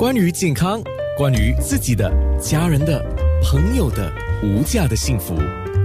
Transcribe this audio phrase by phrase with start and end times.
[0.00, 0.82] 关于健康，
[1.14, 2.10] 关于自己的、
[2.40, 3.04] 家人的、
[3.42, 4.10] 朋友的
[4.42, 5.34] 无价的幸福，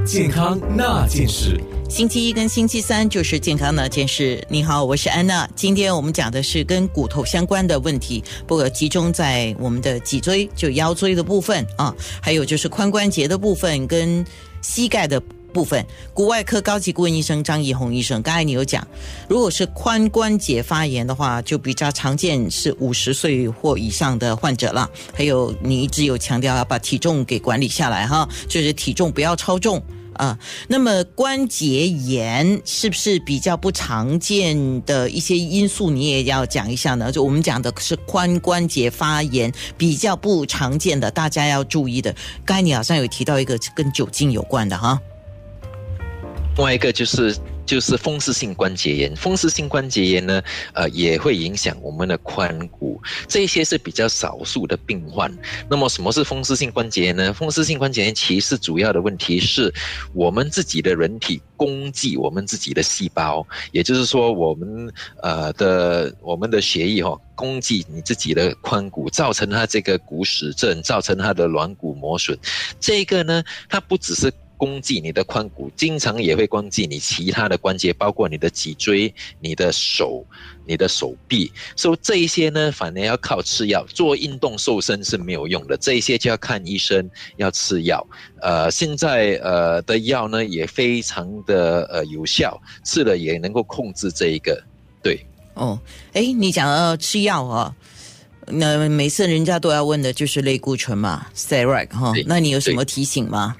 [0.05, 1.59] 健康那件事。
[1.89, 4.41] 星期一跟星期三就是健康那件事。
[4.47, 5.45] 你好，我是安娜。
[5.53, 14.25] 今天我们讲的是跟骨头相关的问题，不过集中在我们的脊椎，就腰椎的部分啊，还有就是髋关节的部分跟
[14.61, 15.21] 膝盖的
[15.55, 15.83] 部分。
[16.13, 18.85] 骨外科高级顾问医生张怡红医生，刚才你有讲，
[19.29, 24.89] 如果是髋关节发炎的话，就比较常见是五十岁或以上的患者了。
[25.13, 29.81] 还有你一直有强调要把体重给管理下来哈，就是体重不要超重。
[30.15, 35.89] 啊，那么关节炎是不是比较不常见的一些因素？
[35.89, 37.11] 你也要讲一下呢？
[37.11, 42.15] 就我们讲的是髋关节发炎比较不常见的，大家要注意的。
[42.45, 44.97] 刚才你好像有提到一个跟酒精有关的哈。
[46.57, 50.41] 另外一个就是就是风湿性关节炎，风湿性关节炎呢，
[50.73, 55.29] 呃，也会影响我们的髋骨，这些是比较少数的病患。
[55.69, 57.33] 那么什么是风湿性关节炎呢？
[57.33, 59.73] 风湿性关节炎其实主要的问题是
[60.13, 72.37] 我们自己的人体攻击我们自己的细胞，也就是说我们呃的我们的血液哈攻击你自己的髋骨，造成它这个骨蚀症，造成它的软骨磨损。
[72.79, 80.25] 这个呢，它不只是攻击你的髋骨，经常也会攻击你其他的关节，包括你的脊椎、你的手、
[80.65, 81.51] 你的手臂。
[81.75, 83.85] 所以这一些呢，反而要靠吃药。
[83.87, 88.05] 做运动瘦身是没有用的，这一些就要看医生，要吃药。
[88.41, 94.63] 呃，现在呃的药呢也非常的呃有效，吃了也能够控制这一个。
[95.03, 95.79] 对，哦，
[96.13, 97.75] 哎，你讲要吃药啊？
[98.47, 102.13] 那每次人家都要问的就是类固醇嘛，steroid 哈。
[102.25, 103.55] 那你有什么提醒吗？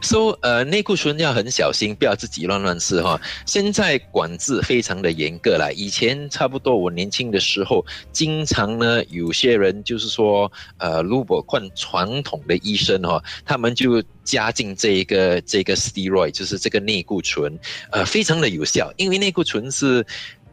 [0.00, 3.20] 说呃，内固醇要很小心，不要自己乱乱吃哈。
[3.44, 17.56] 现在管制非常的严格了，以前差不多我年轻的时候，经常呢有些人就是说，呃，如果看传统的医生哈，他们就加进这一个这个 steroid，就是这个内固醇，
[17.92, 20.04] 呃，非常的有效，因为内固醇是。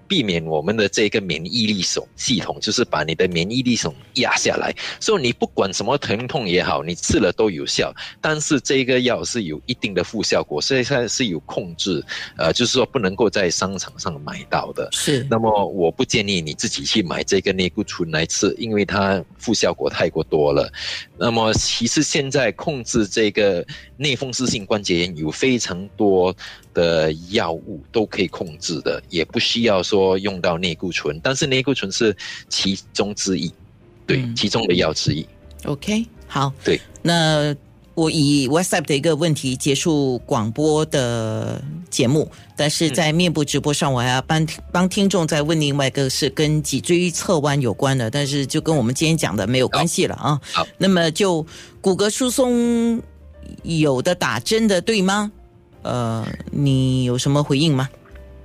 [0.08, 4.74] 避免我们的这个免疫力系系统，就是把你的免疫力系统压下来。
[5.00, 7.94] 所以你不管什么疼痛也好，你吃了都有效。
[8.22, 12.04] 但是这个药是有一定的副效果，所以它是有控制，
[12.38, 14.88] 呃，就是说不能够在商场上买到的。
[14.92, 15.26] 是。
[15.30, 20.72] 那么我不建议你自己去买这个内固醇来吃，因为它副效果太过多了。
[21.18, 23.66] 那么其实现在控制这个
[23.98, 26.36] 内风湿性关节炎有非常多
[26.74, 32.16] 的药物都可以控制的，也不需要说用到内固醇，但是内固醇是
[32.50, 33.52] 其中之一，
[34.06, 35.26] 对，其中的药之一。
[35.66, 37.56] OK，好，对，那
[37.96, 50.42] 我以 WhatsApp 的一个问题结束广播的节目，但是在面部直播上，我还要帮帮听众再问另外一个是跟脊椎侧弯有关的，但是就跟我们今天讲的没有关系了啊。
[50.52, 51.46] 好，那么就
[51.82, 53.02] 骨骼疏松
[53.62, 55.32] 有的打针的对吗？
[55.84, 57.88] 呃，你有什么回应吗？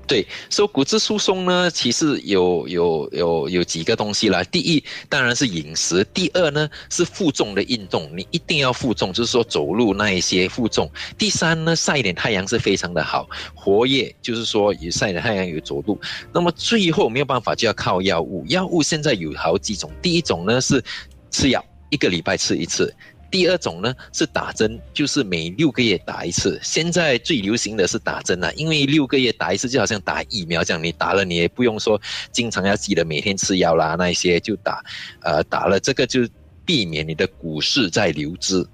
[0.09, 4.43] 对，说骨质疏松呢，其实有有有有几个东西啦。
[4.45, 10.91] 第一，当然是饮食；第二呢，是负重的运动，你一定要负重，就是说走路那一些负重。
[11.19, 16.01] 第三呢，晒一点太阳是非常的好，活跃，就是说有晒点太阳有走路。
[16.33, 20.83] 那么最后没有办法就要靠药物，药物现在有好几种，第一种呢是
[21.31, 22.95] 吃药，一个礼拜吃一次。
[23.31, 26.59] 第二种呢是打针，就是每六个月打一次。
[26.63, 32.01] 现在最流行的是打针了，因为六个月打一次就好像打疫苗这样，你打了你也不用说
[32.33, 34.83] 经常要记得每天吃药啦，那一些就打，
[35.23, 36.27] 呃，打了这个就
[36.65, 38.67] 避免你的骨质在流失，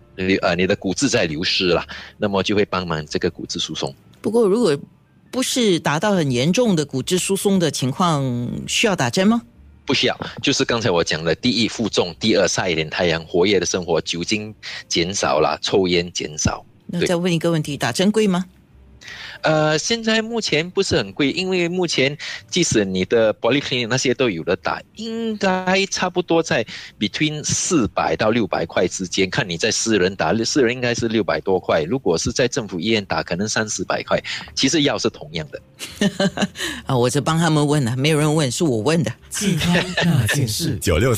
[0.42, 1.84] 呃，你的骨质在流失了，
[2.16, 3.94] 那么就会帮忙这个骨质疏松。
[4.20, 4.78] 不过如果
[5.30, 9.42] 不是达到很严重的骨质疏松的情况，需要打针吗？
[9.86, 14.54] 不需要，就是刚才我讲的，第一负重，第二晒一点太阳，活跃的生活，酒精
[14.88, 16.64] 减少了，抽烟减少。
[16.86, 18.46] 那再问一个问题，打针贵吗？
[19.42, 22.16] 呃，现在目前不是很贵，因为目前
[22.48, 26.64] 即使你的 l y clinic 那些都有的打，应该差不多在
[26.98, 29.28] between 四百到六百块之间。
[29.28, 34.22] 看你在私人打，私人应该是六百多块，如果是在政府医院打，可能三四百块。
[34.54, 35.60] 其实药是同样的。
[36.86, 39.12] 啊，我是帮他们问的，没有人问，是我问的。
[39.28, 41.12] 健康大件事，九六。